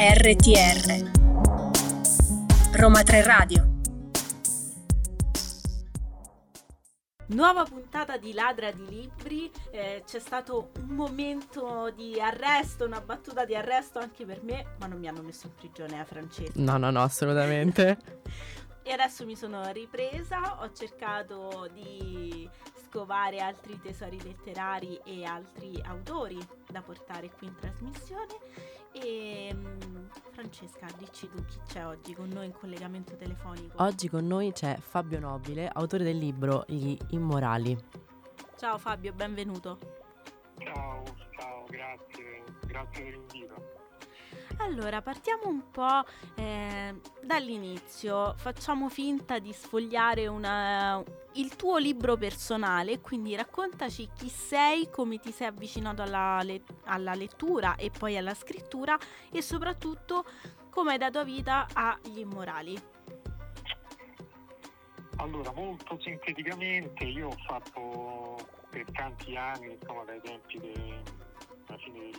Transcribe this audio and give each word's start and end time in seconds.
RTR 0.00 1.10
Roma 2.74 3.02
3 3.02 3.22
Radio 3.24 3.68
Nuova 7.30 7.64
puntata 7.64 8.16
di 8.16 8.32
Ladra 8.32 8.70
di 8.70 8.86
Libri, 8.88 9.50
eh, 9.72 10.04
c'è 10.06 10.20
stato 10.20 10.70
un 10.78 10.94
momento 10.94 11.92
di 11.96 12.20
arresto, 12.20 12.84
una 12.84 13.00
battuta 13.00 13.44
di 13.44 13.56
arresto 13.56 13.98
anche 13.98 14.24
per 14.24 14.44
me, 14.44 14.76
ma 14.78 14.86
non 14.86 15.00
mi 15.00 15.08
hanno 15.08 15.22
messo 15.22 15.48
in 15.48 15.54
prigione 15.56 15.98
a 15.98 16.04
Francesca. 16.04 16.52
No, 16.54 16.76
no, 16.76 16.90
no, 16.90 17.02
assolutamente. 17.02 17.98
e 18.88 18.92
adesso 18.92 19.26
mi 19.26 19.36
sono 19.36 19.70
ripresa, 19.70 20.62
ho 20.62 20.72
cercato 20.72 21.68
di 21.74 22.48
scovare 22.86 23.38
altri 23.38 23.78
tesori 23.78 24.18
letterari 24.22 24.98
e 25.04 25.26
altri 25.26 25.78
autori 25.84 26.38
da 26.66 26.80
portare 26.80 27.28
qui 27.28 27.48
in 27.48 27.54
trasmissione. 27.54 28.34
E 28.92 29.50
mm, 29.52 30.06
Francesca, 30.30 30.86
dici 30.96 31.28
tu 31.28 31.44
chi 31.44 31.60
c'è 31.66 31.84
oggi 31.84 32.14
con 32.14 32.30
noi 32.30 32.46
in 32.46 32.52
collegamento 32.52 33.14
telefonico? 33.14 33.82
Oggi 33.82 34.08
con 34.08 34.26
noi 34.26 34.52
c'è 34.52 34.78
Fabio 34.78 35.20
Nobile, 35.20 35.68
autore 35.68 36.02
del 36.02 36.16
libro 36.16 36.64
Gli 36.66 36.96
Immorali. 37.10 37.76
Ciao 38.56 38.78
Fabio, 38.78 39.12
benvenuto. 39.12 39.78
Ciao, 40.60 41.04
ciao, 41.38 41.64
grazie, 41.68 42.42
grazie 42.66 43.04
per 43.04 43.12
l'invito. 43.12 43.87
Allora, 44.60 45.00
partiamo 45.02 45.48
un 45.48 45.70
po' 45.70 46.04
eh, 46.34 46.94
dall'inizio, 47.22 48.34
facciamo 48.36 48.88
finta 48.88 49.38
di 49.38 49.52
sfogliare 49.52 50.26
una, 50.26 51.02
il 51.34 51.54
tuo 51.56 51.78
libro 51.78 52.16
personale, 52.16 53.00
quindi 53.00 53.34
raccontaci 53.36 54.10
chi 54.14 54.28
sei, 54.28 54.90
come 54.90 55.18
ti 55.18 55.30
sei 55.30 55.46
avvicinato 55.46 56.02
alla, 56.02 56.42
le- 56.42 56.62
alla 56.84 57.14
lettura 57.14 57.76
e 57.76 57.90
poi 57.90 58.16
alla 58.16 58.34
scrittura 58.34 58.98
e 59.30 59.42
soprattutto 59.42 60.24
come 60.70 60.92
hai 60.92 60.98
dato 60.98 61.24
vita 61.24 61.66
agli 61.72 62.18
immorali. 62.18 62.76
Allora, 65.16 65.52
molto 65.52 65.98
sinteticamente, 66.00 67.04
io 67.04 67.28
ho 67.28 67.36
fatto 67.46 68.36
per 68.70 68.84
tanti 68.92 69.34
anni, 69.36 69.72
insomma, 69.72 70.04
dai 70.04 70.20
tempi 70.20 70.58
della 70.60 71.78
fine 71.78 72.00
del 72.10 72.12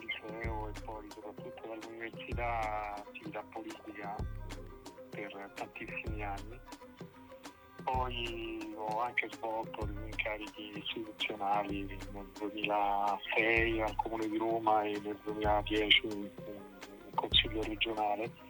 dall'università, 2.40 2.94
attività 2.96 3.44
politica 3.52 4.16
per 5.10 5.52
tantissimi 5.56 6.24
anni. 6.24 6.60
Poi 7.84 8.74
ho 8.76 9.00
anche 9.02 9.28
svolto 9.32 9.86
degli 9.86 10.06
incarichi 10.06 10.72
istituzionali 10.78 11.86
nel 12.14 12.30
2006 12.38 13.82
al 13.82 13.96
Comune 13.96 14.28
di 14.30 14.38
Roma 14.38 14.84
e 14.84 15.00
nel 15.04 15.20
2010 15.24 16.08
in 16.08 16.30
Consiglio 17.16 17.62
regionale 17.64 18.48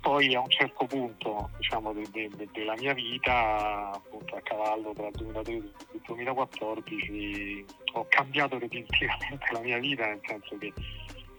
poi 0.00 0.34
a 0.34 0.40
un 0.40 0.48
certo 0.50 0.84
punto 0.86 1.50
diciamo, 1.58 1.92
de, 1.92 2.04
de, 2.10 2.28
de, 2.34 2.48
della 2.52 2.74
mia 2.76 2.92
vita, 2.92 3.92
appunto 3.92 4.34
a 4.34 4.40
cavallo 4.40 4.92
tra 4.94 5.06
il 5.06 5.12
2013 5.12 5.72
e 5.92 5.94
il 5.94 6.02
2014, 6.04 7.64
ho 7.92 8.06
cambiato 8.08 8.58
repentinamente 8.58 9.46
la 9.52 9.60
mia 9.60 9.78
vita, 9.78 10.08
nel 10.08 10.20
senso 10.26 10.58
che 10.58 10.72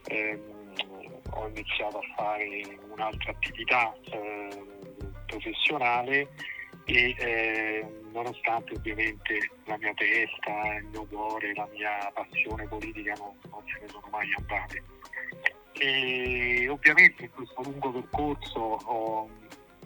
ehm, 0.06 0.63
ho 1.36 1.48
iniziato 1.48 1.98
a 1.98 2.14
fare 2.16 2.78
un'altra 2.90 3.32
attività 3.32 3.94
eh, 4.12 4.50
professionale 5.28 6.30
e 6.86 7.16
eh, 7.18 7.86
nonostante 8.12 8.74
ovviamente 8.76 9.52
la 9.66 9.78
mia 9.78 9.94
testa, 9.94 10.76
il 10.76 10.86
mio 10.92 11.06
cuore, 11.06 11.54
la 11.54 11.68
mia 11.72 12.12
passione 12.14 12.68
politica 12.68 13.14
non, 13.18 13.34
non 13.50 13.62
se 13.66 13.80
ne 13.82 13.88
sono 13.88 14.08
mai 14.12 14.28
andate. 14.38 14.84
E 15.74 16.68
ovviamente 16.70 17.24
in 17.24 17.32
questo 17.32 17.62
lungo 17.64 17.92
percorso 17.92 18.60
ho, 18.60 19.30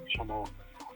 diciamo, 0.03 0.45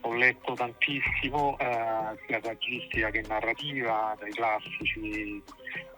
ho 0.02 0.14
letto 0.16 0.54
tantissimo 0.54 1.58
eh, 1.60 2.18
sia 2.26 2.42
saggistica 2.42 3.10
che 3.10 3.22
narrativa, 3.28 4.16
dai 4.20 4.32
classici 4.32 5.42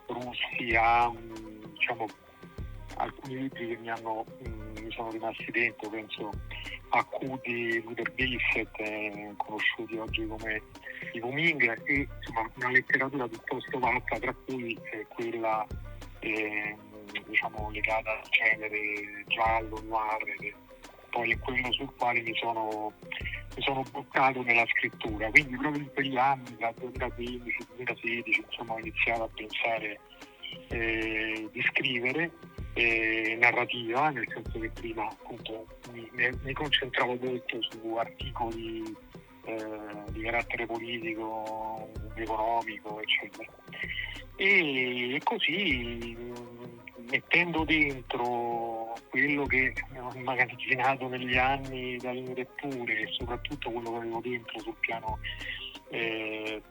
russi 0.08 0.76
a 0.76 1.12
diciamo, 1.74 2.06
alcuni 3.04 3.38
libri 3.38 3.68
che 3.68 3.78
mi, 3.78 3.90
hanno, 3.90 4.26
mh, 4.40 4.82
mi 4.82 4.92
sono 4.92 5.12
rimasti 5.12 5.52
dentro, 5.52 5.90
penso 5.90 6.30
a 6.90 7.04
Cudi, 7.06 7.82
Luther 7.82 8.12
Bissett, 8.14 8.80
eh, 8.80 9.34
conosciuti 9.38 9.98
oggi 9.98 10.26
come 10.28 10.62
i 11.14 11.20
Wuming, 11.20 11.82
e 11.86 12.08
insomma, 12.18 12.50
una 12.56 12.72
letteratura 12.72 13.28
piuttosto 13.28 13.80
vasta, 13.80 14.20
tra 14.20 14.34
cui 14.46 14.78
eh, 14.92 15.06
quella 15.14 15.66
eh, 16.20 16.78
diciamo, 17.28 17.70
legata 17.72 18.12
al 18.12 18.30
genere 18.30 19.24
giallo, 19.28 19.82
noir, 19.88 20.36
che 20.38 20.54
poi 21.10 21.32
è 21.32 21.40
quello 21.40 21.72
sul 21.72 21.94
quale 21.96 22.22
mi 22.22 22.34
sono, 22.36 22.94
mi 23.56 23.62
sono 23.62 23.84
buttato 23.92 24.42
nella 24.44 24.66
scrittura. 24.68 25.30
Quindi 25.30 25.58
proprio 25.58 25.82
in 25.82 25.94
quegli 25.94 26.18
anni, 26.18 26.56
dal 26.58 26.74
2015-2016, 26.80 28.44
insomma, 28.50 28.74
ho 28.74 28.80
iniziato 28.80 29.24
a 29.24 29.30
pensare 29.34 30.00
eh, 30.70 31.50
di 31.52 31.62
scrivere 31.72 32.32
eh, 32.74 33.38
narrativa, 33.40 34.10
nel 34.10 34.28
senso 34.28 34.60
che 34.60 34.70
prima 34.70 35.08
appunto 35.08 35.68
mi, 35.92 36.10
mi 36.14 36.54
concentravo 36.54 37.18
molto 37.22 37.58
su 37.62 37.96
articoli 37.96 38.96
eh, 39.46 40.12
di 40.12 40.22
carattere 40.22 40.66
politico, 40.66 41.90
economico, 42.16 43.02
eccetera. 43.02 43.52
E 44.36 45.20
così 45.24 46.18
mettendo 47.10 47.64
dentro 47.64 48.96
quello 49.10 49.46
che 49.46 49.74
ho 50.00 50.12
immagazzinato 50.16 51.08
negli 51.08 51.38
anni 51.38 51.98
dalle 51.98 52.34
letture 52.34 53.02
e 53.02 53.08
soprattutto 53.12 53.70
quello 53.70 53.92
che 53.92 53.98
avevo 53.98 54.20
dentro 54.22 54.60
sul 54.60 54.76
piano 54.80 55.20
eh, 55.90 56.62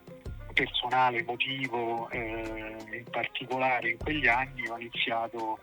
personale, 0.53 1.19
emotivo, 1.19 2.09
eh, 2.09 2.75
in 2.91 3.05
particolare 3.09 3.91
in 3.91 3.97
quegli 3.97 4.27
anni 4.27 4.67
ho 4.67 4.77
iniziato 4.77 5.59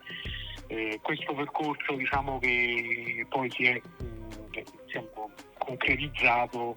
eh, 0.71 1.01
questo 1.03 1.35
percorso 1.35 1.95
diciamo, 1.95 2.39
che 2.39 3.27
poi 3.29 3.51
si 3.51 3.65
è 3.65 3.75
mh, 3.75 4.63
diciamo, 4.87 5.31
concretizzato 5.59 6.77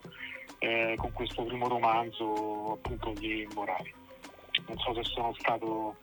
eh, 0.58 0.96
con 0.98 1.12
questo 1.12 1.44
primo 1.44 1.68
romanzo 1.68 2.74
appunto 2.74 3.14
di 3.20 3.48
Morali. 3.54 3.94
Non 4.66 4.78
so 4.78 4.96
se 4.96 5.04
sono 5.04 5.34
stato 5.38 5.98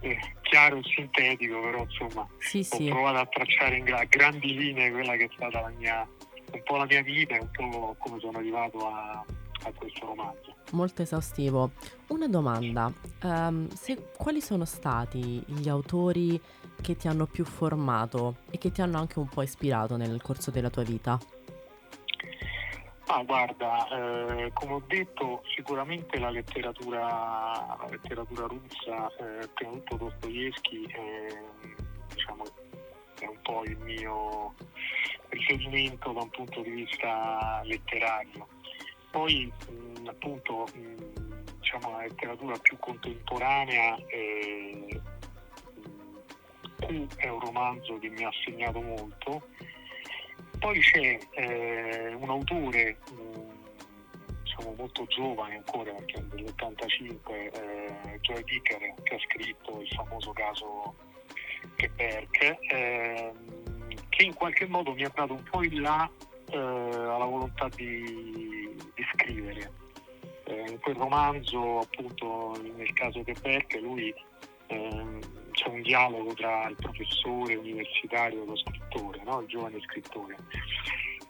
eh, 0.00 0.18
chiaro 0.42 0.76
e 0.76 0.82
sintetico, 0.82 1.60
però 1.60 1.82
insomma 1.82 2.28
sì, 2.38 2.58
ho 2.58 2.76
sì. 2.76 2.84
provato 2.88 3.18
a 3.18 3.26
tracciare 3.26 3.76
in 3.78 3.84
gra- 3.84 4.04
grandi 4.04 4.54
linee 4.54 4.90
quella 4.90 5.16
che 5.16 5.24
è 5.24 5.30
stata 5.32 5.60
la 5.62 5.72
mia, 5.78 6.06
un 6.52 6.62
po' 6.62 6.76
la 6.76 6.84
mia 6.84 7.02
vita 7.02 7.36
e 7.36 7.40
un 7.40 7.50
po' 7.50 7.96
come 7.98 8.18
sono 8.20 8.36
arrivato 8.36 8.86
a, 8.86 9.24
a 9.62 9.72
questo 9.74 10.06
romanzo. 10.06 10.54
Molto 10.72 11.02
esaustivo. 11.02 11.70
Una 12.08 12.26
domanda, 12.26 12.92
um, 13.22 13.68
se, 13.68 14.10
quali 14.16 14.40
sono 14.40 14.64
stati 14.64 15.42
gli 15.46 15.68
autori 15.68 16.40
che 16.84 16.96
ti 16.96 17.08
hanno 17.08 17.24
più 17.24 17.46
formato 17.46 18.36
e 18.50 18.58
che 18.58 18.70
ti 18.70 18.82
hanno 18.82 18.98
anche 18.98 19.18
un 19.18 19.26
po' 19.26 19.40
ispirato 19.40 19.96
nel 19.96 20.20
corso 20.20 20.50
della 20.50 20.68
tua 20.68 20.82
vita? 20.82 21.18
Ah, 23.06 23.22
guarda, 23.22 23.88
eh, 23.88 24.50
come 24.52 24.74
ho 24.74 24.82
detto, 24.86 25.42
sicuramente 25.56 26.18
la 26.18 26.28
letteratura, 26.28 26.98
la 27.00 27.86
letteratura 27.88 28.46
russa, 28.46 29.10
eh, 29.16 29.48
tutto 29.54 29.96
Dostoevsky, 29.96 30.84
eh, 30.84 31.42
diciamo, 32.12 32.44
è 33.18 33.26
un 33.26 33.38
po' 33.40 33.64
il 33.64 33.78
mio 33.78 34.54
riferimento 35.30 36.12
da 36.12 36.20
un 36.20 36.28
punto 36.28 36.60
di 36.60 36.70
vista 36.70 37.62
letterario. 37.64 38.46
Poi, 39.10 39.50
mh, 39.70 40.06
appunto, 40.06 40.66
mh, 40.74 41.54
diciamo, 41.60 41.92
la 41.92 42.02
letteratura 42.02 42.58
più 42.58 42.76
contemporanea 42.78 43.96
eh, 44.08 45.00
Q 47.06 47.16
è 47.16 47.28
un 47.28 47.40
romanzo 47.40 47.98
che 47.98 48.08
mi 48.08 48.24
ha 48.24 48.30
segnato 48.44 48.80
molto 48.80 49.42
poi 50.64 50.80
c'è 50.80 51.18
eh, 51.32 52.14
un 52.14 52.30
autore 52.30 52.96
mh, 53.10 54.42
diciamo 54.44 54.74
molto 54.78 55.04
giovane 55.08 55.56
ancora, 55.56 55.92
perché 55.92 56.20
è 56.20 56.22
dell'85, 56.22 57.32
eh, 57.32 58.18
Joy 58.20 58.44
Dicker, 58.44 58.94
che 59.02 59.14
ha 59.14 59.18
scritto 59.18 59.80
il 59.82 59.88
famoso 59.88 60.32
caso 60.32 60.94
Quebec, 61.76 62.56
eh, 62.70 63.32
che 64.08 64.22
in 64.22 64.32
qualche 64.32 64.66
modo 64.66 64.94
mi 64.94 65.04
ha 65.04 65.12
dato 65.14 65.34
un 65.34 65.42
po' 65.42 65.62
in 65.62 65.82
là 65.82 66.10
eh, 66.48 66.56
alla 66.56 67.26
volontà 67.26 67.68
di, 67.76 68.74
di 68.94 69.04
scrivere. 69.12 69.70
Eh, 70.44 70.64
in 70.70 70.78
quel 70.80 70.96
romanzo, 70.96 71.80
appunto, 71.80 72.56
nel 72.74 72.92
caso 72.94 73.22
Quebec, 73.22 73.78
lui 73.82 74.14
ehm, 74.68 75.20
dialogo 75.84 76.32
tra 76.34 76.66
il 76.68 76.74
professore 76.74 77.54
universitario 77.54 78.42
e 78.42 78.46
lo 78.46 78.56
scrittore, 78.56 79.22
no? 79.24 79.40
il 79.40 79.46
giovane 79.46 79.80
scrittore. 79.82 80.36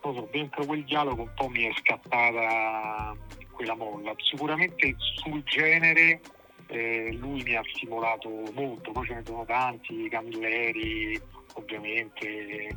So, 0.01 0.29
dentro 0.31 0.65
quel 0.65 0.85
dialogo 0.85 1.23
un 1.23 1.33
po' 1.35 1.49
mi 1.49 1.65
è 1.65 1.73
scappata 1.77 3.17
quella 3.51 3.75
molla. 3.75 4.15
Sicuramente 4.19 4.95
sul 4.99 5.43
genere 5.45 6.21
eh, 6.69 7.13
lui 7.13 7.43
mi 7.43 7.55
ha 7.57 7.63
stimolato 7.75 8.29
molto, 8.53 8.93
poi 8.93 9.07
ce 9.07 9.15
ne 9.15 9.23
sono 9.25 9.45
tanti, 9.45 10.09
Camilleri, 10.09 11.21
ovviamente 11.55 12.69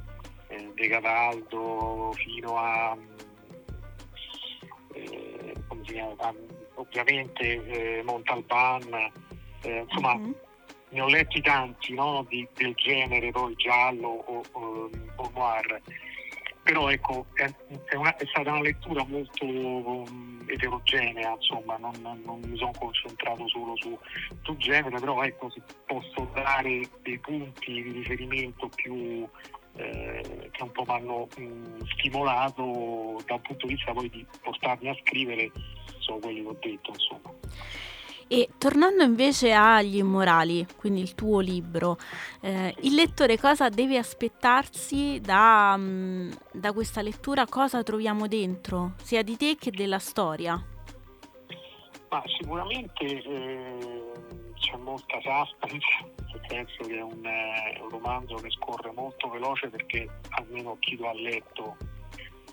eh, 0.48 0.72
De 0.74 0.88
Cataldo 0.88 2.12
fino 2.16 2.58
a, 2.58 2.98
eh, 4.94 5.54
chiama, 5.84 6.34
ovviamente 6.76 7.66
eh, 7.66 8.04
Montalban, 8.04 9.12
eh, 9.64 9.86
insomma 9.88 10.16
mm-hmm. 10.16 10.32
Ne 10.90 11.02
ho 11.02 11.08
letti 11.08 11.42
tanti 11.42 11.94
no, 11.94 12.26
di, 12.28 12.48
del 12.54 12.74
genere, 12.76 13.32
poi 13.32 13.56
giallo 13.56 14.08
o, 14.08 14.44
o, 14.52 14.90
o 15.16 15.32
noir 15.34 15.82
però 16.68 16.90
ecco, 16.90 17.26
è, 17.36 17.50
è, 17.86 17.96
una, 17.96 18.14
è, 18.18 18.26
stata 18.26 18.52
una 18.52 18.62
lettura 18.62 19.02
molto 19.06 19.46
um, 19.46 20.44
eterogenea, 20.48 21.32
insomma, 21.32 21.78
non, 21.78 21.94
non, 22.02 22.42
mi 22.44 22.58
sono 22.58 22.74
concentrato 22.78 23.48
solo 23.48 23.74
su, 23.78 23.98
su 24.42 24.58
genere, 24.58 25.00
però 25.00 25.24
ecco, 25.24 25.50
se 25.50 25.62
posso 25.86 26.30
dare 26.34 26.82
dei 27.04 27.18
punti 27.20 27.72
di 27.72 27.92
riferimento 27.92 28.70
più 28.76 29.26
eh, 29.78 30.50
che 30.52 30.62
un 30.62 30.72
po' 30.74 30.84
mi 30.86 30.94
hanno 30.94 31.28
mh, 31.38 31.86
stimolato 31.94 33.22
da 33.26 33.36
un 33.36 33.42
punto 33.42 33.66
di 33.66 33.74
vista 33.76 33.94
poi 33.94 34.10
di 34.10 34.26
portarmi 34.44 34.90
a 34.90 34.98
scrivere, 35.06 35.50
sono 36.00 36.20
quelli 36.20 36.42
che 36.42 36.48
ho 36.50 36.58
detto, 36.60 36.92
insomma. 36.92 37.34
E 38.30 38.50
tornando 38.58 39.04
invece 39.04 39.54
agli 39.54 39.98
immorali, 39.98 40.68
quindi 40.76 41.00
il 41.00 41.16
tuo 41.16 41.40
libro, 41.40 41.98
eh, 42.42 42.76
il 42.82 42.94
lettore 42.94 43.38
cosa 43.38 43.70
deve 43.70 43.98
aspettarsi 43.98 45.22
da, 45.22 45.76
mm, 45.78 46.32
da, 46.52 46.74
questa 46.74 47.02
lettura? 47.02 47.46
Cosa 47.48 47.84
troviamo 47.84 48.28
dentro, 48.28 48.96
sia 49.02 49.24
di 49.24 49.38
te 49.38 49.56
che 49.56 49.72
della 49.72 50.00
storia? 50.00 50.62
Ma 52.10 52.22
sicuramente 52.38 53.06
eh, 53.06 54.12
c'è 54.56 54.76
molta 54.76 55.20
suspense, 55.22 55.88
nel 56.28 56.42
senso 56.50 56.84
che 56.84 56.98
è 56.98 57.02
un, 57.02 57.26
eh, 57.26 57.80
un, 57.82 57.90
romanzo 57.90 58.36
che 58.36 58.50
scorre 58.50 58.92
molto 58.92 59.30
veloce 59.30 59.70
perché 59.70 60.06
almeno 60.32 60.76
chi 60.80 60.98
lo 60.98 61.08
ha 61.08 61.14
letto 61.14 61.78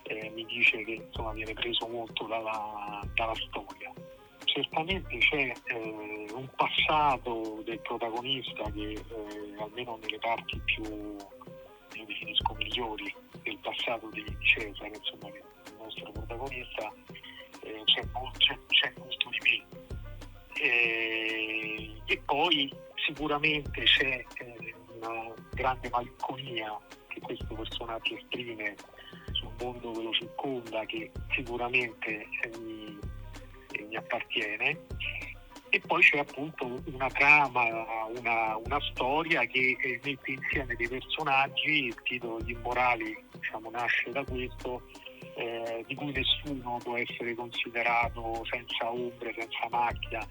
eh, 0.04 0.30
mi 0.36 0.44
dice 0.44 0.84
che 0.84 1.02
insomma, 1.04 1.32
viene 1.32 1.52
preso 1.52 1.88
molto 1.88 2.26
dalla, 2.26 3.00
dalla 3.14 3.34
storia 3.34 3.92
certamente 4.54 5.18
c'è 5.18 5.52
eh, 5.64 6.26
un 6.32 6.48
passato 6.54 7.60
del 7.64 7.80
protagonista 7.80 8.62
che 8.70 8.92
eh, 8.92 9.54
almeno 9.58 9.98
nelle 10.00 10.18
parti 10.18 10.60
più, 10.64 10.84
io 10.84 12.04
definisco 12.06 12.54
migliori 12.54 13.12
del 13.42 13.58
passato 13.58 14.08
di 14.10 14.24
Cesare, 14.38 14.92
insomma, 14.94 15.34
il 15.34 15.42
nostro 15.76 16.12
protagonista, 16.12 16.92
eh, 17.62 17.82
c'è, 17.84 18.06
c'è, 18.38 18.58
c'è, 18.68 18.92
molto 18.96 19.28
di 19.30 19.38
me. 19.42 19.82
E, 20.62 21.92
e 22.04 22.22
poi 22.24 22.72
sicuramente 23.06 23.82
c'è 23.82 24.24
eh, 24.38 24.74
una 25.00 25.34
grande 25.50 25.88
malinconia 25.88 26.78
che 27.08 27.20
questo 27.20 27.54
personaggio 27.54 28.14
esprime 28.14 28.76
sul 29.32 29.50
mondo 29.58 29.90
che 29.90 30.02
lo 30.02 30.12
circonda, 30.12 30.84
che 30.86 31.10
sicuramente 31.34 32.28
mi 32.60 32.73
mi 33.94 33.96
appartiene. 33.96 34.78
E 35.70 35.80
poi 35.80 36.02
c'è 36.02 36.18
appunto 36.18 36.80
una 36.92 37.08
trama, 37.08 37.64
una, 38.16 38.56
una 38.56 38.80
storia 38.92 39.44
che 39.44 39.76
eh, 39.80 40.00
mette 40.04 40.30
insieme 40.30 40.74
dei 40.76 40.88
personaggi, 40.88 41.86
il 41.86 42.00
titolo 42.04 42.40
Gli 42.40 42.50
Immorali 42.50 43.16
diciamo, 43.32 43.70
nasce 43.70 44.12
da 44.12 44.22
questo, 44.22 44.82
eh, 45.34 45.82
di 45.84 45.94
cui 45.96 46.12
nessuno 46.12 46.78
può 46.80 46.96
essere 46.96 47.34
considerato 47.34 48.44
senza 48.48 48.92
ombre, 48.92 49.34
senza 49.36 49.66
macchia, 49.68 50.24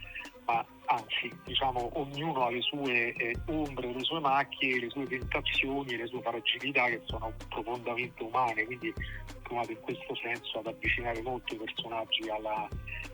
ma 0.46 0.66
anzi 0.86 1.32
diciamo, 1.46 1.90
ognuno 1.94 2.46
ha 2.46 2.50
le 2.50 2.62
sue 2.62 3.14
eh, 3.14 3.36
ombre, 3.48 3.94
le 3.94 4.04
sue 4.04 4.20
macchie, 4.20 4.80
le 4.80 4.90
sue 4.90 5.08
tentazioni, 5.08 5.96
le 5.96 6.08
sue 6.08 6.22
fragilità 6.22 6.86
che 6.86 7.02
sono 7.06 7.34
profondamente 7.50 8.24
umane, 8.24 8.66
quindi 8.66 8.94
provato 9.42 9.72
in 9.72 9.80
questo 9.82 10.16
senso 10.16 10.60
ad 10.60 10.68
avvicinare 10.68 11.22
molto 11.22 11.54
i 11.54 11.58
personaggi 11.58 12.30
alla, 12.30 12.68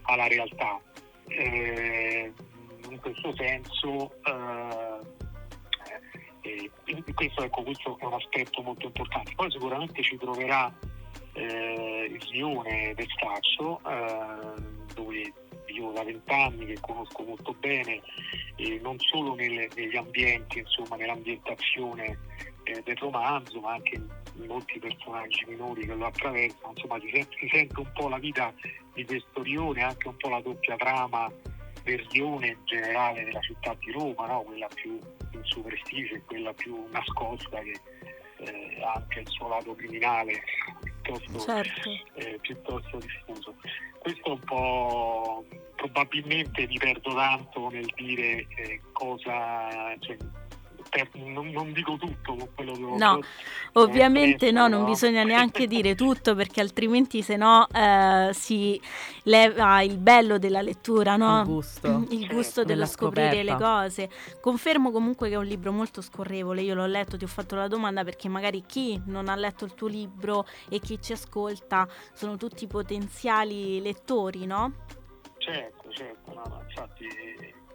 alla 0.04 0.28
realtà. 0.28 0.80
Eh, 1.28 2.34
in 2.90 3.00
questo 3.00 3.36
senso 3.36 4.12
eh, 4.24 5.00
eh, 6.42 6.72
questo, 7.14 7.44
ecco, 7.44 7.64
questo, 7.64 7.98
è 8.00 8.06
un 8.06 8.14
aspetto 8.14 8.62
molto 8.62 8.88
importante. 8.88 9.34
Poi 9.36 9.52
sicuramente 9.52 10.02
ci 10.02 10.18
troverà 10.18 10.74
eh, 11.34 12.08
il 12.10 12.28
Lione 12.32 12.94
del 12.96 13.08
Staccio, 13.10 13.80
eh, 13.88 14.69
vivo 15.80 15.92
da 15.92 16.04
vent'anni, 16.04 16.66
che 16.66 16.78
conosco 16.81 17.24
molto 17.24 17.56
bene, 17.58 18.02
non 18.81 19.00
solo 19.00 19.34
nelle, 19.36 19.70
negli 19.76 19.96
ambienti, 19.96 20.60
insomma, 20.60 20.98
nell'ambientazione 20.98 22.18
eh, 22.64 22.81
del 22.84 22.98
romanzo, 22.98 23.60
ma 23.62 23.74
anche 23.74 23.96
in 23.96 24.46
molti 24.46 24.80
personaggi 24.80 25.46
minori 25.48 25.86
che 25.86 25.96
lo 25.96 26.06
attraversano, 26.06 26.74
insomma 26.76 27.00
si 27.00 27.10
sente, 27.12 27.36
si 27.40 27.50
sente 27.52 27.80
un 27.80 27.92
po' 27.94 28.10
la 28.10 28.20
vita 28.20 28.54
di 28.94 29.06
questo 29.06 29.42
rione, 29.42 29.81
anche 29.81 30.08
un 30.08 30.18
po' 30.18 30.30
la 30.30 30.42
doppia 30.42 30.76
trama 30.76 31.31
del 31.84 32.06
rione 32.12 32.48
in 32.48 32.58
generale 32.66 33.24
della 33.24 33.40
città 33.40 33.75
di 33.80 33.92
Roma, 33.92 34.28
no? 34.28 34.42
quella 34.42 34.68
più 34.74 35.00
in 35.32 35.44
superficie 35.44 36.16
e 36.16 36.22
quella 36.25 36.54
più 36.54 36.86
nascosta 36.92 37.60
che 37.60 37.80
eh, 38.40 38.82
ha 38.82 38.94
anche 38.94 39.20
il 39.22 39.30
suo 39.30 39.48
lato 39.48 39.74
criminale 39.75 40.42
piuttosto, 41.02 41.40
certo. 41.40 41.90
eh, 42.14 42.38
piuttosto 42.42 42.98
diffuso. 42.98 43.56
Questo 44.00 44.32
un 44.32 44.40
po' 44.40 45.46
probabilmente 45.80 46.68
mi 46.68 46.78
perdo 46.78 47.14
tanto 47.14 47.70
nel 47.70 47.90
dire 47.96 48.46
eh, 48.58 48.81
cosa, 48.92 49.96
cioè, 50.00 50.18
non, 51.14 51.52
non, 51.52 51.72
dico 51.72 51.96
tutto 51.96 52.36
con 52.36 52.50
quello 52.54 52.74
che 52.74 52.84
ho 52.84 52.98
No, 52.98 53.16
detto, 53.16 53.28
ovviamente 53.80 54.52
no, 54.52 54.68
non 54.68 54.84
bisogna 54.84 55.24
neanche 55.24 55.68
dire 55.68 55.96
tutto 55.96 56.36
perché 56.36 56.60
altrimenti 56.60 57.22
se 57.22 57.38
no 57.38 57.66
eh, 57.70 58.31
si 58.34 58.81
leva 59.24 59.81
il 59.84 59.98
bello 60.00 60.38
della 60.38 60.62
lettura, 60.62 61.16
no? 61.16 61.40
Il 61.40 61.46
gusto. 61.46 62.06
Il 62.10 62.28
gusto 62.28 62.42
certo. 62.42 62.64
dello 62.64 62.86
scoprire 62.86 63.44
le 63.44 63.56
cose. 63.56 64.10
Confermo 64.42 64.92
comunque 64.92 65.30
che 65.30 65.36
è 65.36 65.38
un 65.38 65.46
libro 65.46 65.72
molto 65.72 66.02
scorrevole, 66.02 66.62
io 66.62 66.75
l'ho 66.75 66.88
letto, 66.88 67.16
ti 67.16 67.24
ho 67.24 67.28
fatto 67.28 67.56
la 67.56 67.70
domanda 67.70 68.04
perché 68.04 68.28
magari 68.28 68.64
chi 68.66 69.02
non 69.06 69.30
ha 69.30 69.36
letto 69.36 69.64
il 69.64 69.75
tuo 69.75 69.88
libro 69.88 70.46
e 70.68 70.80
chi 70.80 71.00
ci 71.02 71.14
ascolta 71.14 71.88
sono 72.12 72.36
tutti 72.36 72.68
potenziali 72.68 73.80
lettori, 73.82 74.46
no? 74.46 74.98
Certo, 75.51 75.92
certo, 75.92 76.34
no, 76.34 76.62
infatti 76.68 77.07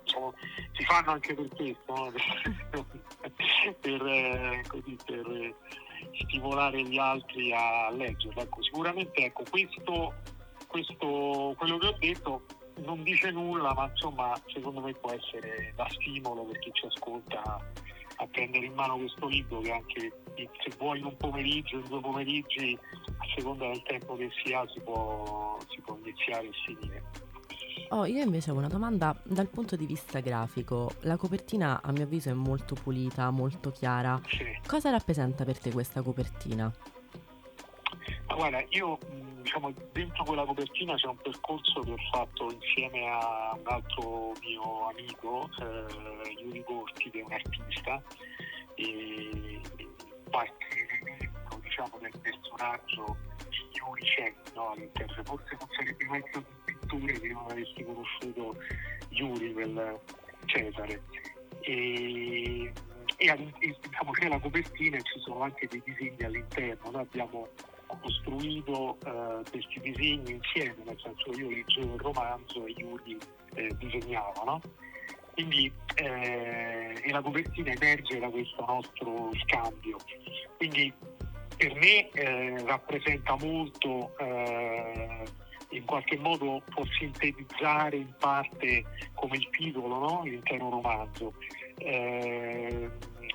diciamo, 0.04 0.32
si 0.72 0.84
fanno 0.84 1.10
anche 1.10 1.34
per 1.34 1.48
questo, 1.48 1.92
no? 1.92 2.12
per, 3.80 4.06
eh, 4.06 4.62
così, 4.68 4.96
per 5.04 5.26
eh, 5.26 5.54
stimolare 6.22 6.82
gli 6.82 6.98
altri 6.98 7.52
a 7.52 7.90
leggerlo. 7.90 8.40
Ecco, 8.40 8.62
sicuramente 8.62 9.24
ecco, 9.24 9.42
questo, 9.50 10.14
questo, 10.68 11.54
quello 11.56 11.78
che 11.78 11.86
ho 11.86 11.96
detto 11.98 12.44
non 12.84 13.02
dice 13.02 13.30
nulla, 13.30 13.74
ma 13.74 13.88
insomma 13.90 14.32
secondo 14.46 14.80
me 14.80 14.92
può 14.94 15.10
essere 15.10 15.72
da 15.74 15.88
stimolo 15.90 16.44
per 16.44 16.58
chi 16.60 16.70
ci 16.72 16.86
ascolta 16.86 17.42
a 18.16 18.26
prendere 18.28 18.66
in 18.66 18.74
mano 18.74 18.96
questo 18.96 19.26
libro 19.26 19.60
che 19.60 19.72
anche 19.72 20.12
se 20.36 20.72
vuoi 20.78 20.98
in 20.98 21.06
un 21.06 21.16
pomeriggio, 21.16 21.76
in 21.76 21.88
due 21.88 22.00
pomeriggi, 22.00 22.78
a 23.18 23.26
seconda 23.36 23.66
del 23.66 23.82
tempo 23.82 24.14
che 24.16 24.30
si 24.42 24.52
ha, 24.52 24.64
si 24.68 24.80
può, 24.80 25.58
si 25.68 25.80
può 25.80 25.96
iniziare 25.96 26.46
e 26.46 26.52
finire. 26.64 27.23
Oh, 27.94 28.06
io 28.06 28.24
invece 28.24 28.50
ho 28.50 28.54
una 28.54 28.66
domanda 28.66 29.16
dal 29.22 29.46
punto 29.46 29.76
di 29.76 29.86
vista 29.86 30.18
grafico. 30.18 30.94
La 31.02 31.16
copertina 31.16 31.80
a 31.80 31.92
mio 31.92 32.02
avviso 32.02 32.28
è 32.28 32.32
molto 32.32 32.74
pulita, 32.74 33.30
molto 33.30 33.70
chiara. 33.70 34.20
Sì. 34.26 34.44
Cosa 34.66 34.90
rappresenta 34.90 35.44
per 35.44 35.60
te 35.60 35.70
questa 35.70 36.02
copertina? 36.02 36.74
Ma 38.26 38.34
guarda, 38.34 38.64
io 38.70 38.98
diciamo 39.42 39.72
dentro 39.92 40.24
quella 40.24 40.44
copertina 40.44 40.96
c'è 40.96 41.06
un 41.06 41.18
percorso 41.18 41.82
che 41.82 41.92
ho 41.92 41.96
fatto 42.10 42.50
insieme 42.50 43.06
a 43.06 43.56
un 43.56 43.66
altro 43.66 44.32
mio 44.40 44.88
amico, 44.88 45.48
eh, 45.60 46.32
Yuri 46.42 46.64
Corti, 46.64 47.10
che 47.10 47.20
è 47.20 47.22
un 47.22 47.32
artista, 47.32 48.02
e 48.74 49.60
parte 50.30 50.66
diciamo, 51.62 51.96
del 52.00 52.18
personaggio 52.20 53.16
Yuri 53.70 54.02
c'è 54.02 54.34
no, 54.54 54.70
all'interno, 54.70 55.22
forse 55.22 55.56
non 55.60 55.68
sarebbe 55.76 56.04
mai 56.06 56.24
stato 56.28 56.62
pitture 56.94 57.20
che 57.20 57.28
non 57.28 57.50
avessi 57.50 57.84
conosciuto 57.84 58.56
Yuri, 59.10 59.52
quel 59.52 60.00
Cesare. 60.46 61.02
E, 61.60 62.72
e 63.16 63.52
diciamo, 63.80 64.10
c'è 64.12 64.28
la 64.28 64.38
copertina 64.38 64.96
e 64.96 65.02
ci 65.02 65.20
sono 65.20 65.40
anche 65.40 65.66
dei 65.68 65.82
disegni 65.84 66.22
all'interno. 66.22 66.90
Noi 66.90 67.02
abbiamo 67.02 67.48
costruito 68.00 68.98
eh, 69.04 69.42
questi 69.50 69.80
disegni 69.80 70.32
insieme, 70.32 70.76
nel 70.84 70.98
senso 71.00 71.32
io 71.38 71.48
leggevo 71.48 71.94
il 71.94 72.00
romanzo 72.00 72.66
e 72.66 72.74
Yuri 72.76 73.18
eh, 73.54 73.76
disegnava. 73.78 74.42
No? 74.44 74.60
Quindi 75.32 75.72
eh, 75.96 77.00
e 77.02 77.10
la 77.10 77.20
copertina 77.22 77.72
emerge 77.72 78.18
da 78.18 78.28
questo 78.28 78.64
nostro 78.66 79.30
scambio. 79.44 79.96
Quindi 80.56 80.92
per 81.56 81.74
me 81.74 82.10
eh, 82.10 82.64
rappresenta 82.64 83.36
molto 83.36 84.16
eh, 84.18 85.24
in 85.76 85.84
qualche 85.84 86.16
modo 86.18 86.62
può 86.70 86.84
sintetizzare 86.98 87.96
in 87.96 88.14
parte 88.18 88.84
come 89.14 89.36
il 89.36 89.48
titolo 89.50 89.98
no? 89.98 90.22
l'intero 90.24 90.70
romanzo. 90.70 91.34
Eh, 91.78 92.90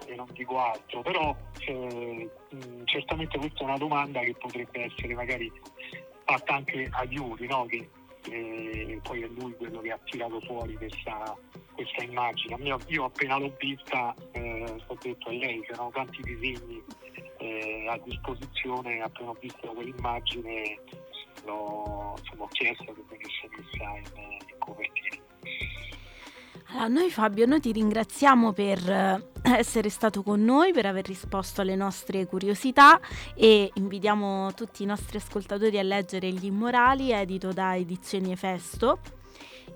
e 0.06 0.16
non 0.16 0.28
dico 0.32 0.58
altro, 0.58 1.02
però 1.02 1.36
eh, 1.60 2.30
certamente 2.86 3.38
questa 3.38 3.60
è 3.60 3.64
una 3.64 3.78
domanda 3.78 4.22
che 4.22 4.34
potrebbe 4.40 4.86
essere 4.86 5.14
magari 5.14 5.52
fatta 6.24 6.56
anche 6.56 6.88
agli 6.92 7.18
Uri, 7.18 7.48
no? 7.48 7.66
che 7.66 7.90
eh, 8.30 9.00
poi 9.04 9.22
è 9.22 9.28
lui 9.28 9.54
quello 9.56 9.82
che 9.82 9.92
ha 9.92 10.00
tirato 10.04 10.40
fuori 10.42 10.76
questa, 10.76 11.36
questa 11.74 12.04
immagine. 12.04 12.58
Io 12.88 13.06
appena 13.06 13.38
l'ho 13.38 13.54
vista 13.60 14.16
eh, 14.32 14.82
ho 14.88 14.98
detto 15.02 15.30
a 15.30 15.32
lei, 15.32 15.62
c'erano 15.62 15.92
tanti 15.94 16.22
disegni 16.22 16.82
eh, 17.38 17.86
a 17.88 17.98
disposizione, 18.04 19.02
appena 19.02 19.30
ho 19.30 19.38
visto 19.40 19.68
quell'immagine 19.68 20.80
l'ho, 21.46 22.16
insomma, 22.18 22.48
chiesto 22.52 22.86
che 22.86 23.04
venisse 23.08 23.50
messa 23.56 23.84
in, 23.96 24.32
in 24.32 24.58
copertina. 24.58 25.28
Allora, 26.72 26.88
noi 26.88 27.10
Fabio, 27.10 27.46
noi 27.48 27.60
ti 27.60 27.72
ringraziamo 27.72 28.54
per 28.54 28.90
eh, 28.90 29.24
essere 29.42 29.90
stato 29.90 30.22
con 30.22 30.44
noi, 30.44 30.72
per 30.72 30.86
aver 30.86 31.08
risposto 31.08 31.62
alle 31.62 31.76
nostre 31.76 32.28
curiosità 32.28 33.00
e 33.34 33.72
invitiamo 33.74 34.54
tutti 34.54 34.84
i 34.84 34.86
nostri 34.86 35.18
ascoltatori 35.18 35.80
a 35.80 35.84
leggere 35.84 36.30
Gli 36.30 36.46
Immorali, 36.46 37.12
edito 37.12 37.52
da 37.52 37.76
Edizioni 37.76 38.32
Efesto. 38.32 39.00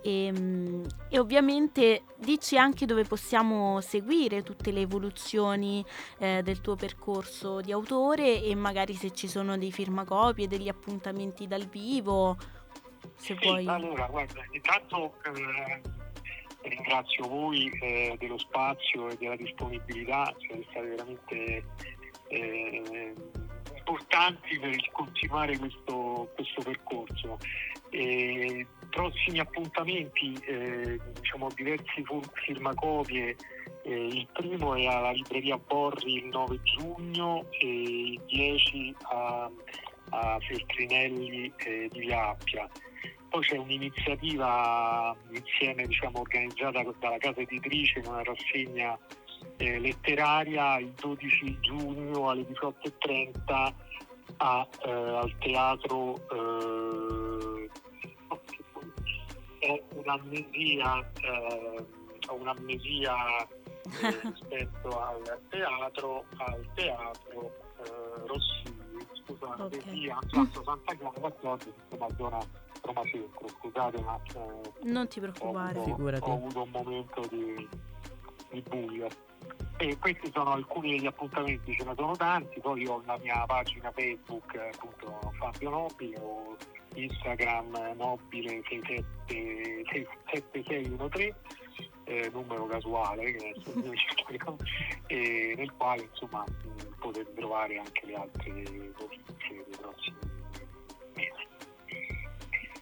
E, 0.03 0.25
ehm, 0.25 0.85
e, 1.09 1.17
ovviamente 1.17 2.03
dici 2.17 2.57
anche 2.57 2.85
dove 2.85 3.03
possiamo 3.05 3.81
seguire 3.81 4.43
tutte 4.43 4.71
le 4.71 4.81
evoluzioni 4.81 5.83
eh, 6.19 6.41
del 6.43 6.61
tuo 6.61 6.75
percorso 6.75 7.61
di 7.61 7.71
autore 7.71 8.43
e 8.43 8.53
magari 8.53 8.93
se 8.93 9.11
ci 9.11 9.27
sono 9.27 9.57
dei 9.57 9.71
firmacopie, 9.71 10.47
degli 10.47 10.67
appuntamenti 10.67 11.47
dal 11.47 11.65
vivo. 11.65 12.37
Se 13.15 13.35
sì, 13.39 13.47
vuoi. 13.47 13.67
Allora, 13.67 14.05
guarda, 14.07 14.41
intanto 14.51 15.13
eh 15.25 16.01
ringrazio 16.67 17.27
voi 17.27 17.69
eh, 17.81 18.15
dello 18.19 18.37
spazio 18.37 19.09
e 19.09 19.17
della 19.17 19.35
disponibilità, 19.35 20.33
siete 20.39 20.65
stati 20.69 20.87
veramente 20.87 21.63
eh, 22.27 23.13
importanti 23.75 24.59
per 24.59 24.91
continuare 24.91 25.57
questo, 25.57 26.31
questo 26.35 26.61
percorso. 26.63 27.37
E 27.89 28.65
prossimi 28.93 29.39
appuntamenti, 29.39 30.33
eh, 30.45 30.99
diciamo 31.19 31.49
diversi 31.55 32.03
firmacopie, 32.45 33.35
eh, 33.81 34.07
il 34.07 34.27
primo 34.31 34.75
è 34.75 34.85
alla 34.85 35.11
libreria 35.11 35.57
Borri 35.57 36.17
il 36.17 36.25
9 36.25 36.59
giugno 36.61 37.45
e 37.59 37.67
il 37.67 38.21
10 38.27 38.95
a, 39.01 39.49
a 40.09 40.37
Feltrinelli 40.39 41.51
eh, 41.65 41.89
di 41.91 41.99
Via 41.99 42.29
Appia 42.29 42.69
poi 43.33 43.41
c'è 43.41 43.57
un'iniziativa 43.57 45.15
insieme 45.31 45.87
diciamo, 45.87 46.19
organizzata 46.19 46.83
dalla 46.99 47.17
casa 47.17 47.39
editrice 47.39 47.97
in 47.97 48.05
una 48.05 48.21
rassegna 48.21 48.95
eh, 49.57 49.79
letteraria 49.79 50.77
il 50.77 50.93
12 51.01 51.57
giugno 51.61 52.29
alle 52.29 52.43
18.30 52.43 53.73
a, 54.37 54.67
eh, 54.85 54.91
al 54.91 55.35
teatro 55.39 56.15
un'amnesia, 60.03 61.11
eh, 61.21 61.85
un'amnesia 62.29 63.15
eh, 63.43 64.19
rispetto 64.21 64.99
al 64.99 65.41
teatro 65.49 66.25
al 66.37 66.65
teatro 66.73 67.51
eh, 67.83 68.27
Rossini 68.27 69.05
scusate 69.25 69.63
okay. 69.63 69.81
sì, 69.89 70.09
a 70.09 70.19
Santa 70.63 70.95
Clara 70.95 71.19
14 71.19 71.73
insomma 71.89 72.15
zona 72.15 72.39
Roma 72.81 73.03
Centro, 73.05 73.47
scusate 73.47 74.01
ma 74.01 74.19
eh, 74.33 74.89
non 74.89 75.07
ti 75.07 75.19
preoccupare, 75.19 75.79
ho 75.79 75.83
avuto, 75.83 76.25
ho 76.25 76.33
avuto 76.33 76.61
un 76.63 76.69
momento 76.69 77.21
di, 77.29 77.67
di 78.51 78.61
buio. 78.61 79.07
E 79.83 79.97
questi 79.99 80.31
sono 80.31 80.51
alcuni 80.51 80.91
degli 80.91 81.07
appuntamenti, 81.07 81.75
ce 81.75 81.83
ne 81.83 81.93
sono 81.97 82.15
tanti, 82.15 82.61
poi 82.61 82.87
ho 82.87 83.03
la 83.05 83.19
mia 83.21 83.43
pagina 83.45 83.91
Facebook 83.91 84.55
appunto 84.55 85.19
Fabio 85.37 85.71
Nobile 85.71 86.17
o 86.21 86.55
Instagram 86.95 87.93
nobile 87.97 88.61
7613 88.65 91.33
eh, 92.05 92.29
numero 92.31 92.65
casuale 92.67 93.33
che 93.33 93.53
e 95.07 95.53
nel 95.57 95.73
quale 95.73 96.03
insomma 96.03 96.45
potete 96.99 97.33
trovare 97.33 97.77
anche 97.77 98.05
le 98.05 98.15
altre 98.15 98.53
notizie 98.53 99.65
dei 99.65 99.75
prossimi. 99.77 100.15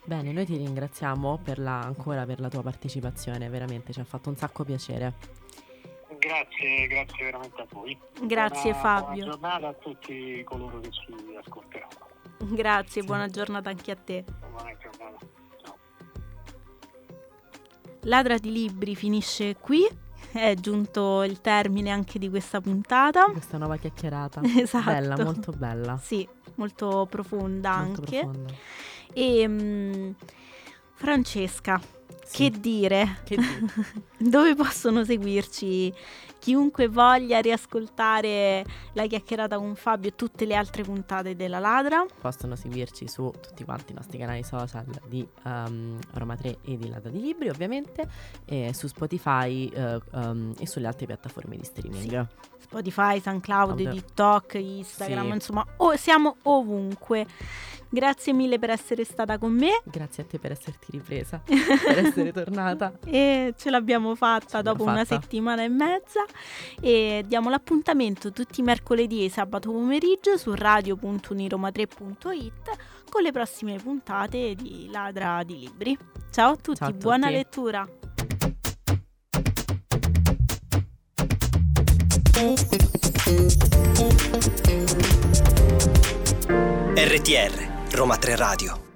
Bene, 0.04 0.32
noi 0.32 0.46
ti 0.46 0.56
ringraziamo 0.56 1.40
per 1.44 1.58
la, 1.58 1.80
ancora 1.80 2.28
per 2.28 2.40
la 2.40 2.50
tua 2.50 2.62
partecipazione, 2.62 3.50
veramente 3.50 3.92
ci 3.92 4.00
ha 4.00 4.04
fatto 4.04 4.30
un 4.30 4.36
sacco 4.36 4.64
piacere. 4.64 5.40
Grazie, 6.62 6.88
grazie 6.88 7.26
veramente 7.26 7.62
a 7.62 7.66
voi. 7.72 7.98
Grazie 8.22 8.72
buona, 8.72 8.80
Fabio. 8.80 9.26
Buona 9.26 9.32
giornata 9.32 9.68
a 9.68 9.74
tutti 9.74 10.44
coloro 10.44 10.80
che 10.80 10.92
ci 10.92 11.16
ascolteranno. 11.44 12.10
Grazie, 12.38 13.02
sì. 13.02 13.08
buona 13.08 13.28
giornata 13.28 13.70
anche 13.70 13.92
a 13.92 13.96
te. 13.96 14.24
Buona 14.24 14.78
giornata. 14.78 15.26
Ciao. 15.64 15.78
Ladra 18.02 18.38
di 18.38 18.52
libri 18.52 18.96
finisce 18.96 19.56
qui. 19.56 19.88
È 20.32 20.54
giunto 20.54 21.24
il 21.24 21.42
termine 21.42 21.90
anche 21.90 22.20
di 22.20 22.30
questa 22.30 22.62
puntata. 22.62 23.26
Questa 23.26 23.58
nuova 23.58 23.78
chiacchierata. 23.78 24.42
Esatto. 24.56 24.86
Bella, 24.86 25.18
molto 25.18 25.52
bella. 25.52 25.98
Sì, 25.98 26.28
molto 26.56 27.08
profonda 27.10 27.78
molto 27.78 28.02
anche. 28.02 28.20
Profonda. 28.20 28.54
E 29.14 29.46
um, 29.48 30.16
Francesca, 30.94 31.82
sì. 32.24 32.50
che 32.50 32.60
dire? 32.60 33.22
Che 33.24 33.36
dire? 33.36 34.04
Dove 34.30 34.56
possono 34.56 35.04
seguirci 35.04 35.92
chiunque 36.42 36.88
voglia 36.88 37.40
riascoltare 37.40 38.66
la 38.94 39.06
chiacchierata 39.06 39.58
con 39.58 39.76
Fabio 39.76 40.10
e 40.10 40.16
tutte 40.16 40.46
le 40.46 40.56
altre 40.56 40.82
puntate 40.82 41.36
della 41.36 41.60
Ladra? 41.60 42.04
Possono 42.20 42.56
seguirci 42.56 43.08
su 43.08 43.32
tutti 43.40 43.64
quanti 43.64 43.92
i 43.92 43.96
nostri 43.96 44.18
canali 44.18 44.44
social 44.44 44.86
di 45.06 45.26
um, 45.44 46.00
Roma 46.14 46.36
3 46.36 46.58
e 46.64 46.78
di 46.78 46.90
Ladra 46.90 47.12
di 47.12 47.22
Libri, 47.22 47.48
ovviamente, 47.48 48.08
e 48.46 48.74
su 48.74 48.88
Spotify 48.88 49.72
uh, 49.72 50.02
um, 50.14 50.54
e 50.58 50.66
sulle 50.66 50.88
altre 50.88 51.06
piattaforme 51.06 51.56
di 51.58 51.64
streaming. 51.64 52.28
Sì. 52.28 52.50
Spotify, 52.58 53.20
SoundCloud. 53.20 53.92
TikTok, 53.92 54.54
Instagram, 54.56 55.28
sì. 55.28 55.34
insomma, 55.34 55.66
oh, 55.78 55.96
siamo 55.96 56.38
ovunque. 56.44 57.28
Grazie 57.94 58.32
mille 58.32 58.58
per 58.58 58.70
essere 58.70 59.04
stata 59.04 59.38
con 59.38 59.52
me. 59.52 59.82
Grazie 59.84 60.24
a 60.24 60.26
te 60.26 60.40
per 60.40 60.52
esserti 60.52 60.92
ripresa, 60.92 61.42
per 61.44 62.06
essere 62.06 62.32
tornata. 62.32 62.94
E 63.04 63.54
ce 63.58 63.70
l'abbiamo 63.70 64.16
fatta 64.16 64.60
ce 64.60 64.64
dopo 64.64 64.84
una 64.84 65.04
settimana 65.04 65.64
e 65.64 65.68
mezza. 65.68 66.24
E 66.80 67.26
diamo 67.28 67.50
l'appuntamento 67.50 68.32
tutti 68.32 68.62
i 68.62 68.64
mercoledì 68.64 69.26
e 69.26 69.30
sabato 69.30 69.72
pomeriggio 69.72 70.38
su 70.38 70.54
radio.uniroma3.it 70.54 73.10
con 73.10 73.24
le 73.24 73.34
prossime 73.34 73.76
puntate 73.76 74.56
di 74.56 74.88
Ladra 74.90 75.44
di 75.44 75.60
Libri. 75.60 75.98
Ciao 76.32 76.54
a 76.54 76.56
tutti, 76.56 76.78
Ciao 76.78 76.88
a 76.88 76.94
buona 76.94 77.28
tutti. 77.28 77.38
lettura. 77.38 77.86
RTR 86.96 87.71
Roma 87.94 88.16
3 88.18 88.38
Radio 88.38 88.91